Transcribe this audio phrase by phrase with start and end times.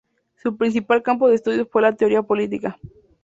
[0.33, 2.75] Su principal campo de estudios fue la teoría política.